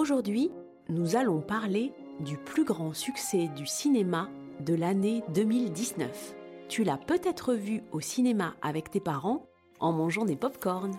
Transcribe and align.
Aujourd'hui, 0.00 0.50
nous 0.88 1.14
allons 1.14 1.42
parler 1.42 1.92
du 2.20 2.38
plus 2.38 2.64
grand 2.64 2.94
succès 2.94 3.48
du 3.48 3.66
cinéma 3.66 4.30
de 4.60 4.74
l'année 4.74 5.22
2019. 5.34 6.34
Tu 6.70 6.84
l'as 6.84 6.96
peut-être 6.96 7.52
vu 7.52 7.82
au 7.92 8.00
cinéma 8.00 8.54
avec 8.62 8.90
tes 8.90 8.98
parents 8.98 9.44
en 9.78 9.92
mangeant 9.92 10.24
des 10.24 10.36
pop-corns. 10.36 10.96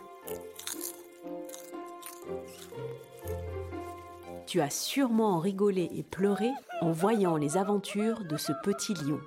Tu 4.46 4.62
as 4.62 4.70
sûrement 4.70 5.40
rigolé 5.40 5.90
et 5.96 6.04
pleuré 6.04 6.52
en 6.82 6.92
voyant 6.92 7.38
les 7.38 7.58
aventures 7.58 8.24
de 8.24 8.38
ce 8.38 8.52
petit 8.62 8.94
lion. 8.94 9.20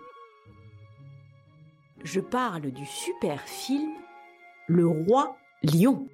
Je 2.05 2.21
parle 2.21 2.71
du 2.71 2.87
super 2.87 3.41
film 3.41 3.91
Le 4.69 4.87
roi 4.87 5.37
lion. 5.65 6.07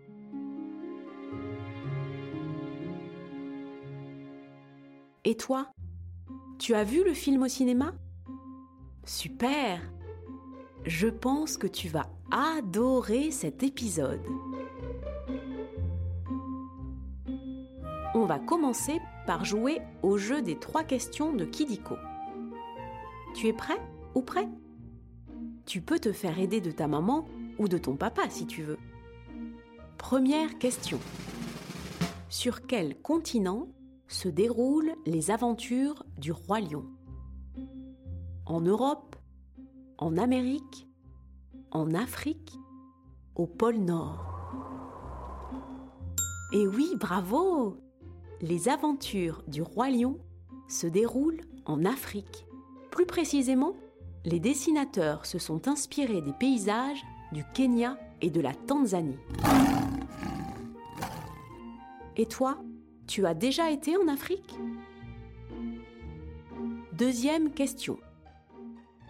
Et 5.24 5.36
toi? 5.36 5.68
Tu 6.58 6.74
as 6.74 6.84
vu 6.84 7.04
le 7.04 7.12
film 7.12 7.42
au 7.42 7.48
cinéma? 7.48 7.92
Super 9.04 9.80
Je 10.84 11.08
pense 11.08 11.58
que 11.58 11.66
tu 11.66 11.88
vas 11.88 12.06
adorer 12.30 13.30
cet 13.30 13.62
épisode. 13.62 14.22
On 18.14 18.24
va 18.24 18.38
commencer 18.38 18.98
par 19.26 19.44
jouer 19.44 19.80
au 20.02 20.16
jeu 20.16 20.40
des 20.40 20.58
trois 20.58 20.84
questions 20.84 21.34
de 21.34 21.44
Kidiko. 21.44 21.96
Tu 23.34 23.48
es 23.48 23.52
prêt 23.52 23.80
ou 24.14 24.22
prêt? 24.22 24.48
Tu 25.66 25.82
peux 25.82 25.98
te 25.98 26.12
faire 26.12 26.38
aider 26.38 26.62
de 26.62 26.70
ta 26.70 26.88
maman 26.88 27.26
ou 27.58 27.68
de 27.68 27.76
ton 27.76 27.94
papa 27.94 28.22
si 28.30 28.46
tu 28.46 28.62
veux. 28.62 28.78
Première 29.98 30.58
question. 30.58 30.98
Sur 32.30 32.66
quel 32.66 32.96
continent 33.02 33.68
se 34.10 34.28
déroulent 34.28 34.94
les 35.06 35.30
aventures 35.30 36.04
du 36.18 36.32
roi 36.32 36.60
lion 36.60 36.84
En 38.44 38.60
Europe 38.60 39.16
En 39.98 40.16
Amérique 40.18 40.88
En 41.70 41.94
Afrique 41.94 42.58
Au 43.36 43.46
pôle 43.46 43.76
Nord 43.76 44.26
Et 46.52 46.66
oui, 46.66 46.90
bravo 46.98 47.76
Les 48.40 48.68
aventures 48.68 49.44
du 49.46 49.62
roi 49.62 49.90
lion 49.90 50.18
se 50.68 50.86
déroulent 50.86 51.42
en 51.66 51.84
Afrique. 51.84 52.46
Plus 52.90 53.06
précisément, 53.06 53.74
les 54.24 54.40
dessinateurs 54.40 55.24
se 55.26 55.38
sont 55.38 55.68
inspirés 55.68 56.20
des 56.20 56.32
paysages 56.32 57.02
du 57.32 57.44
Kenya 57.54 57.96
et 58.20 58.30
de 58.30 58.40
la 58.40 58.54
Tanzanie. 58.54 59.18
Et 62.16 62.26
toi, 62.26 62.58
tu 63.10 63.26
as 63.26 63.34
déjà 63.34 63.72
été 63.72 63.96
en 63.96 64.06
Afrique? 64.06 64.54
Deuxième 66.92 67.50
question. 67.50 67.98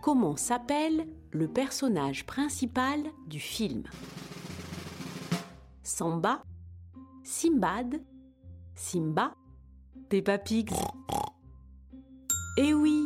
Comment 0.00 0.36
s'appelle 0.36 1.06
le 1.32 1.46
personnage 1.46 2.24
principal 2.24 3.02
du 3.26 3.38
film? 3.38 3.82
Samba 5.82 6.42
Simbad 7.24 8.00
Simba 8.74 9.34
Peppa 10.08 10.38
Pig? 10.38 10.70
Eh 12.56 12.72
oui 12.72 13.04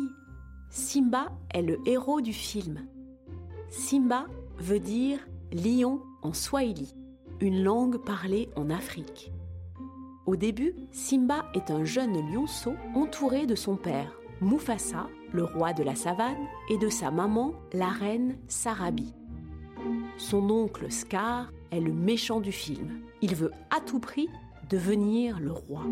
Simba 0.70 1.32
est 1.52 1.62
le 1.62 1.80
héros 1.88 2.20
du 2.20 2.32
film. 2.32 2.86
Simba 3.68 4.26
veut 4.58 4.78
dire 4.78 5.18
lion 5.52 6.02
en 6.22 6.32
swahili, 6.32 6.94
une 7.40 7.64
langue 7.64 7.96
parlée 7.96 8.48
en 8.54 8.70
Afrique. 8.70 9.32
Au 10.26 10.36
début, 10.36 10.74
Simba 10.90 11.44
est 11.54 11.70
un 11.70 11.84
jeune 11.84 12.32
lionceau 12.32 12.74
entouré 12.94 13.46
de 13.46 13.54
son 13.54 13.76
père, 13.76 14.10
Mufasa, 14.40 15.08
le 15.32 15.44
roi 15.44 15.74
de 15.74 15.82
la 15.82 15.94
savane, 15.94 16.48
et 16.70 16.78
de 16.78 16.88
sa 16.88 17.10
maman, 17.10 17.52
la 17.74 17.88
reine 17.88 18.38
Sarabi. 18.48 19.12
Son 20.16 20.48
oncle 20.48 20.90
Scar 20.90 21.52
est 21.70 21.80
le 21.80 21.92
méchant 21.92 22.40
du 22.40 22.52
film. 22.52 23.02
Il 23.20 23.34
veut 23.34 23.50
à 23.70 23.80
tout 23.80 23.98
prix 23.98 24.28
devenir 24.70 25.40
le 25.40 25.52
roi. 25.52 25.82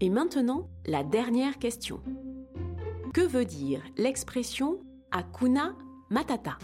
Et 0.00 0.08
maintenant, 0.08 0.68
la 0.86 1.04
dernière 1.04 1.58
question. 1.58 2.00
Que 3.12 3.20
veut 3.20 3.44
dire 3.44 3.82
l'expression 3.98 4.78
Akuna 5.10 5.74
Matata? 6.08 6.56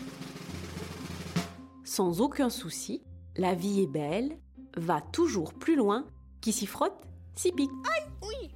Sans 1.84 2.22
aucun 2.22 2.48
souci, 2.48 3.02
la 3.36 3.54
vie 3.54 3.82
est 3.82 3.86
belle, 3.86 4.38
va 4.76 5.00
toujours 5.00 5.54
plus 5.54 5.76
loin, 5.76 6.06
qui 6.40 6.52
s'y 6.52 6.66
frotte, 6.66 7.06
s'y 7.34 7.52
pique. 7.52 7.70
Aïe, 7.96 8.08
oui 8.22 8.50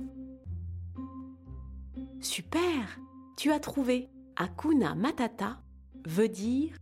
Super 2.21 2.99
Tu 3.37 3.51
as 3.51 3.61
trouvé 3.61 4.09
Akuna 4.37 4.95
Matata 4.95 5.61
veut 6.07 6.29
dire 6.29 6.77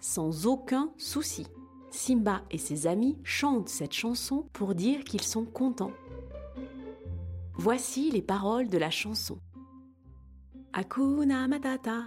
sans 0.00 0.46
aucun 0.46 0.90
souci. 0.98 1.46
Simba 1.90 2.42
et 2.50 2.58
ses 2.58 2.86
amis 2.86 3.16
chantent 3.24 3.68
cette 3.68 3.94
chanson 3.94 4.46
pour 4.52 4.74
dire 4.74 5.04
qu'ils 5.04 5.22
sont 5.22 5.44
contents. 5.44 5.92
Voici 7.54 8.10
les 8.10 8.20
paroles 8.20 8.68
de 8.68 8.78
la 8.78 8.90
chanson. 8.90 9.38
Akuna 10.72 11.46
Matata, 11.46 12.02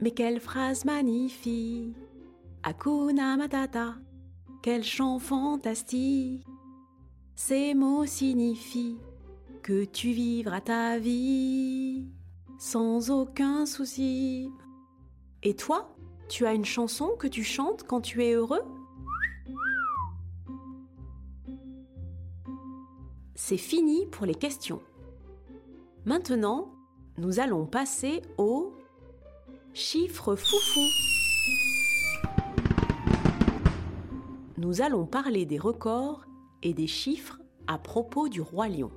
mais 0.00 0.12
quelle 0.12 0.40
phrase 0.40 0.84
magnifique 0.84 1.94
Akuna 2.62 3.36
Matata, 3.36 3.96
quel 4.64 4.82
chant 4.82 5.18
fantastique 5.18 6.46
Ces 7.34 7.74
mots 7.74 8.06
signifient 8.06 8.96
que 9.62 9.84
tu 9.84 10.12
vivras 10.12 10.62
ta 10.62 10.98
vie 10.98 12.08
sans 12.58 13.10
aucun 13.10 13.66
souci. 13.66 14.48
Et 15.42 15.54
toi, 15.54 15.94
tu 16.30 16.46
as 16.46 16.54
une 16.54 16.64
chanson 16.64 17.10
que 17.18 17.26
tu 17.26 17.44
chantes 17.44 17.82
quand 17.82 18.00
tu 18.00 18.24
es 18.24 18.32
heureux? 18.32 18.62
C'est 23.34 23.58
fini 23.58 24.06
pour 24.06 24.24
les 24.24 24.34
questions. 24.34 24.80
Maintenant, 26.06 26.72
nous 27.18 27.38
allons 27.38 27.66
passer 27.66 28.22
au 28.38 28.72
chiffre 29.74 30.34
foufou. 30.34 31.23
Nous 34.56 34.82
allons 34.82 35.06
parler 35.06 35.46
des 35.46 35.58
records 35.58 36.24
et 36.62 36.74
des 36.74 36.86
chiffres 36.86 37.40
à 37.66 37.78
propos 37.78 38.28
du 38.28 38.40
roi 38.40 38.68
lion. 38.68 38.90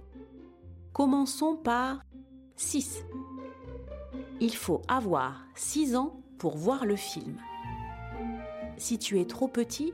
Commençons 0.93 1.55
par 1.55 2.01
6. 2.55 3.03
Il 4.39 4.55
faut 4.55 4.81
avoir 4.87 5.45
6 5.55 5.95
ans 5.95 6.21
pour 6.37 6.57
voir 6.57 6.85
le 6.85 6.95
film. 6.95 7.37
Si 8.77 8.99
tu 8.99 9.19
es 9.19 9.25
trop 9.25 9.47
petit, 9.47 9.93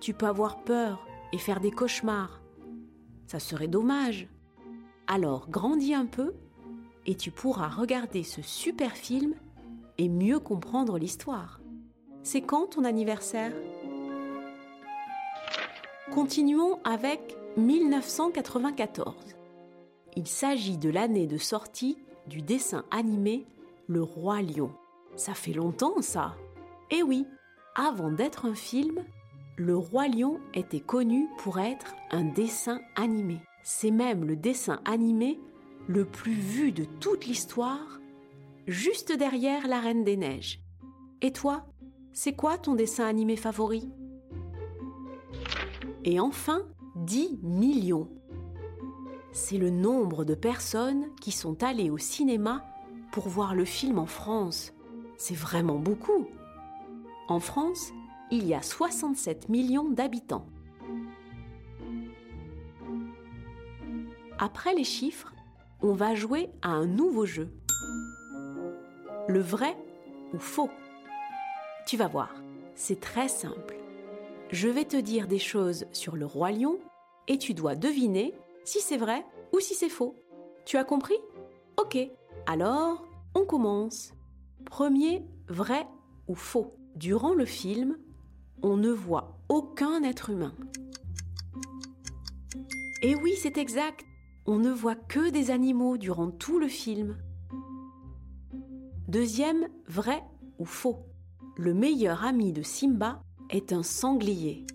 tu 0.00 0.14
peux 0.14 0.26
avoir 0.26 0.62
peur 0.62 1.04
et 1.32 1.38
faire 1.38 1.60
des 1.60 1.70
cauchemars. 1.70 2.40
Ça 3.26 3.40
serait 3.40 3.68
dommage. 3.68 4.28
Alors 5.08 5.48
grandis 5.48 5.94
un 5.94 6.06
peu 6.06 6.34
et 7.06 7.16
tu 7.16 7.32
pourras 7.32 7.68
regarder 7.68 8.22
ce 8.22 8.42
super 8.42 8.92
film 8.92 9.34
et 9.98 10.08
mieux 10.08 10.38
comprendre 10.38 10.98
l'histoire. 10.98 11.60
C'est 12.22 12.42
quand 12.42 12.68
ton 12.68 12.84
anniversaire? 12.84 13.52
Continuons 16.14 16.78
avec 16.84 17.38
1994. 17.56 19.14
Il 20.14 20.26
s'agit 20.26 20.76
de 20.76 20.90
l'année 20.90 21.26
de 21.26 21.38
sortie 21.38 21.96
du 22.26 22.42
dessin 22.42 22.84
animé 22.90 23.46
Le 23.86 24.02
Roi 24.02 24.42
Lion. 24.42 24.72
Ça 25.16 25.32
fait 25.32 25.54
longtemps 25.54 26.02
ça 26.02 26.36
Eh 26.90 27.02
oui, 27.02 27.24
avant 27.74 28.10
d'être 28.10 28.44
un 28.44 28.54
film, 28.54 29.02
Le 29.56 29.74
Roi 29.74 30.08
Lion 30.08 30.38
était 30.52 30.80
connu 30.80 31.28
pour 31.38 31.58
être 31.58 31.94
un 32.10 32.24
dessin 32.24 32.82
animé. 32.94 33.40
C'est 33.62 33.90
même 33.90 34.26
le 34.26 34.36
dessin 34.36 34.80
animé 34.84 35.40
le 35.88 36.04
plus 36.04 36.34
vu 36.34 36.72
de 36.72 36.84
toute 37.00 37.24
l'histoire, 37.24 38.00
juste 38.66 39.16
derrière 39.16 39.66
La 39.66 39.80
Reine 39.80 40.04
des 40.04 40.18
Neiges. 40.18 40.60
Et 41.22 41.32
toi, 41.32 41.64
c'est 42.12 42.34
quoi 42.34 42.58
ton 42.58 42.74
dessin 42.74 43.06
animé 43.06 43.36
favori? 43.36 43.88
Et 46.04 46.20
enfin, 46.20 46.62
10 46.96 47.38
millions. 47.42 48.08
c'est 49.32 49.56
le 49.56 49.70
nombre 49.70 50.24
de 50.24 50.34
personnes 50.34 51.06
qui 51.20 51.32
sont 51.32 51.62
allées 51.62 51.90
au 51.90 51.96
cinéma 51.96 52.64
pour 53.12 53.28
voir 53.28 53.54
le 53.54 53.64
film 53.64 53.98
en 53.98 54.06
France. 54.06 54.72
C'est 55.16 55.36
vraiment 55.36 55.78
beaucoup. 55.78 56.26
En 57.28 57.40
France, 57.40 57.92
il 58.30 58.46
y 58.46 58.52
a 58.52 58.60
67 58.60 59.48
millions 59.48 59.88
d'habitants. 59.88 60.46
Après 64.38 64.74
les 64.74 64.84
chiffres, 64.84 65.32
on 65.80 65.92
va 65.94 66.14
jouer 66.14 66.50
à 66.62 66.70
un 66.70 66.86
nouveau 66.86 67.24
jeu. 67.24 67.48
Le 69.28 69.40
vrai 69.40 69.76
ou 70.34 70.38
faux? 70.38 70.70
Tu 71.86 71.96
vas 71.96 72.08
voir, 72.08 72.34
c'est 72.74 73.00
très 73.00 73.28
simple. 73.28 73.81
Je 74.52 74.68
vais 74.68 74.84
te 74.84 74.98
dire 74.98 75.28
des 75.28 75.38
choses 75.38 75.86
sur 75.92 76.14
le 76.14 76.26
roi 76.26 76.52
lion 76.52 76.78
et 77.26 77.38
tu 77.38 77.54
dois 77.54 77.74
deviner 77.74 78.34
si 78.64 78.80
c'est 78.80 78.98
vrai 78.98 79.24
ou 79.54 79.60
si 79.60 79.74
c'est 79.74 79.88
faux. 79.88 80.14
Tu 80.66 80.76
as 80.76 80.84
compris? 80.84 81.16
Ok, 81.80 81.96
alors 82.44 83.02
on 83.34 83.46
commence. 83.46 84.12
Premier, 84.66 85.24
vrai 85.48 85.86
ou 86.28 86.34
faux? 86.34 86.76
Durant 86.96 87.32
le 87.32 87.46
film, 87.46 87.96
on 88.62 88.76
ne 88.76 88.90
voit 88.90 89.38
aucun 89.48 90.02
être 90.02 90.28
humain. 90.28 90.52
Et 93.00 93.14
oui, 93.14 93.32
c'est 93.38 93.56
exact. 93.56 94.04
On 94.44 94.58
ne 94.58 94.70
voit 94.70 94.96
que 94.96 95.30
des 95.30 95.50
animaux 95.50 95.96
durant 95.96 96.30
tout 96.30 96.58
le 96.58 96.68
film. 96.68 97.16
Deuxième, 99.08 99.68
vrai 99.88 100.22
ou 100.58 100.66
faux? 100.66 101.06
Le 101.56 101.72
meilleur 101.72 102.22
ami 102.22 102.52
de 102.52 102.62
Simba 102.62 103.22
est 103.52 103.72
un 103.72 103.82
sanglier. 103.82 104.66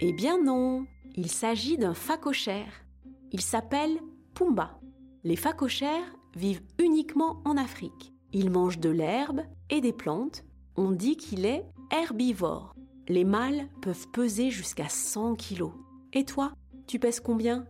Eh 0.00 0.12
bien 0.12 0.42
non, 0.42 0.86
il 1.16 1.30
s'agit 1.30 1.76
d'un 1.76 1.94
phacochère. 1.94 2.84
Il 3.32 3.40
s'appelle 3.40 3.98
Pumba. 4.34 4.78
Les 5.24 5.36
phacochères 5.36 6.14
vivent 6.36 6.62
uniquement 6.78 7.42
en 7.44 7.56
Afrique. 7.56 8.12
Il 8.32 8.50
mange 8.50 8.78
de 8.78 8.90
l'herbe 8.90 9.42
et 9.70 9.80
des 9.80 9.92
plantes. 9.92 10.44
On 10.76 10.92
dit 10.92 11.16
qu'il 11.16 11.44
est 11.44 11.64
herbivore. 11.90 12.74
Les 13.08 13.24
mâles 13.24 13.68
peuvent 13.82 14.08
peser 14.08 14.50
jusqu'à 14.50 14.88
100 14.88 15.34
kilos. 15.34 15.72
Et 16.12 16.24
toi, 16.24 16.52
tu 16.86 16.98
pèses 16.98 17.20
combien? 17.20 17.66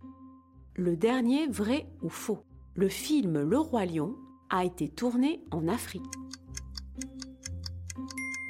Le 0.75 0.97
dernier, 0.97 1.47
vrai 1.47 1.89
ou 2.03 2.09
faux 2.09 2.45
Le 2.75 2.89
film 2.89 3.41
Le 3.41 3.59
Roi 3.59 3.87
Lion 3.87 4.17
a 4.51 4.65
été 4.65 4.89
tourné 4.89 5.43
en 5.51 5.67
Afrique. 5.69 6.03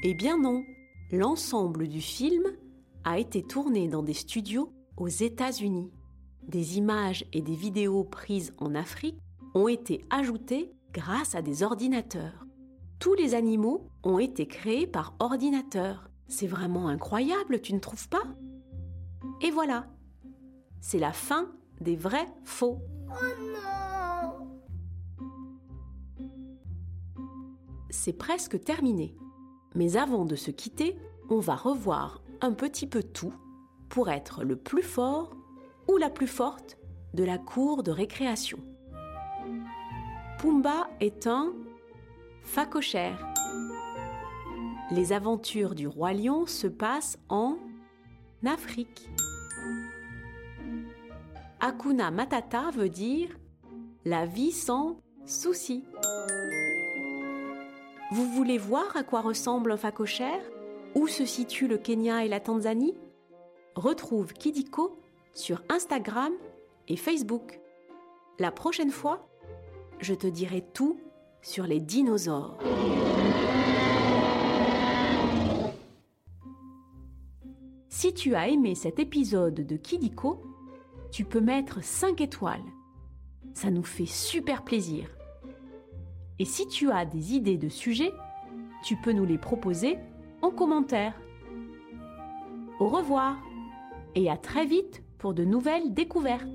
Eh 0.02 0.14
bien 0.14 0.38
non, 0.38 0.64
l'ensemble 1.12 1.86
du 1.86 2.00
film 2.00 2.44
a 3.04 3.18
été 3.18 3.42
tourné 3.42 3.86
dans 3.86 4.02
des 4.02 4.14
studios 4.14 4.72
aux 4.96 5.08
États-Unis. 5.08 5.92
Des 6.42 6.78
images 6.78 7.26
et 7.34 7.42
des 7.42 7.54
vidéos 7.54 8.04
prises 8.04 8.54
en 8.56 8.74
Afrique 8.74 9.18
ont 9.54 9.68
été 9.68 10.02
ajoutées 10.08 10.72
grâce 10.94 11.34
à 11.34 11.42
des 11.42 11.62
ordinateurs. 11.62 12.46
Tous 12.98 13.12
les 13.12 13.34
animaux 13.34 13.90
ont 14.02 14.18
été 14.18 14.46
créés 14.46 14.86
par 14.86 15.14
ordinateur. 15.18 16.08
C'est 16.28 16.46
vraiment 16.46 16.88
incroyable, 16.88 17.60
tu 17.60 17.74
ne 17.74 17.78
trouves 17.78 18.08
pas? 18.08 18.24
Et 19.42 19.50
voilà, 19.50 19.86
c'est 20.80 20.98
la 20.98 21.12
fin 21.12 21.52
des 21.82 21.96
vrais 21.96 22.28
faux. 22.44 22.78
Oh 23.10 23.12
non 23.38 24.48
C'est 27.90 28.14
presque 28.14 28.62
terminé. 28.64 29.14
Mais 29.74 29.96
avant 29.96 30.24
de 30.24 30.36
se 30.36 30.50
quitter, 30.50 30.96
on 31.28 31.38
va 31.38 31.54
revoir 31.54 32.22
un 32.40 32.52
petit 32.52 32.86
peu 32.86 33.02
tout 33.02 33.34
pour 33.88 34.08
être 34.10 34.44
le 34.44 34.56
plus 34.56 34.82
fort 34.82 35.36
ou 35.88 35.96
la 35.96 36.10
plus 36.10 36.26
forte 36.26 36.78
de 37.14 37.24
la 37.24 37.38
cour 37.38 37.82
de 37.82 37.90
récréation. 37.90 38.58
Pumba 40.38 40.88
est 41.00 41.26
un 41.26 41.52
phacochère. 42.42 43.26
Les 44.90 45.12
aventures 45.12 45.74
du 45.74 45.86
roi 45.86 46.12
lion 46.12 46.46
se 46.46 46.66
passent 46.66 47.18
en 47.28 47.58
Afrique. 48.44 49.08
Hakuna 51.60 52.10
Matata 52.10 52.70
veut 52.70 52.88
dire 52.88 53.28
la 54.04 54.24
vie 54.24 54.52
sans 54.52 54.96
souci. 55.26 55.84
Vous 58.12 58.26
voulez 58.26 58.58
voir 58.58 58.96
à 58.96 59.04
quoi 59.04 59.20
ressemble 59.20 59.70
un 59.70 59.76
phacochère? 59.76 60.42
Où 60.96 61.06
se 61.06 61.24
situe 61.24 61.68
le 61.68 61.78
Kenya 61.78 62.24
et 62.24 62.28
la 62.28 62.40
Tanzanie? 62.40 62.96
Retrouve 63.76 64.32
Kidiko 64.32 64.98
sur 65.32 65.62
Instagram 65.68 66.32
et 66.88 66.96
Facebook. 66.96 67.60
La 68.40 68.50
prochaine 68.50 68.90
fois, 68.90 69.28
je 70.00 70.12
te 70.14 70.26
dirai 70.26 70.60
tout 70.60 70.98
sur 71.40 71.68
les 71.68 71.78
dinosaures. 71.78 72.58
Si 77.88 78.12
tu 78.12 78.34
as 78.34 78.48
aimé 78.48 78.74
cet 78.74 78.98
épisode 78.98 79.54
de 79.54 79.76
Kidiko, 79.76 80.42
tu 81.12 81.24
peux 81.24 81.40
mettre 81.40 81.84
5 81.84 82.20
étoiles. 82.20 82.64
Ça 83.54 83.70
nous 83.70 83.84
fait 83.84 84.06
super 84.06 84.64
plaisir. 84.64 85.06
Et 86.40 86.46
si 86.46 86.66
tu 86.66 86.90
as 86.90 87.04
des 87.04 87.34
idées 87.34 87.58
de 87.58 87.68
sujets, 87.68 88.12
tu 88.82 88.96
peux 88.96 89.12
nous 89.12 89.26
les 89.26 89.36
proposer 89.36 89.98
en 90.40 90.50
commentaire. 90.50 91.12
Au 92.80 92.88
revoir 92.88 93.36
et 94.14 94.30
à 94.30 94.38
très 94.38 94.64
vite 94.64 95.02
pour 95.18 95.34
de 95.34 95.44
nouvelles 95.44 95.92
découvertes. 95.92 96.48